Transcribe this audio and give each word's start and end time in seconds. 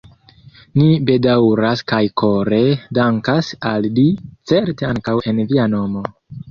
Ni 0.79 0.87
bedaŭras 1.09 1.83
kaj 1.93 2.01
kore 2.23 2.61
dankas 3.01 3.53
al 3.75 3.89
li, 4.01 4.09
certe 4.53 4.93
ankaŭ 4.93 5.19
en 5.33 5.49
via 5.55 5.73
nomo. 5.79 6.09